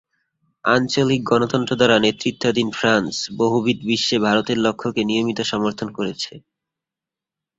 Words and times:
আঞ্চলিক 0.65 1.21
গণতন্ত্র 1.23 1.73
দ্বারা 1.75 1.97
নেতৃত্বাধীন 1.99 2.69
ফ্রান্স 2.71 3.13
বহুবিধ 3.37 3.77
বিশ্বে 3.85 4.17
ভারতের 4.19 4.57
লক্ষ্যকে 4.57 5.01
নিয়মিত 5.09 5.39
সমর্থন 5.51 5.87
করেছে। 5.97 6.33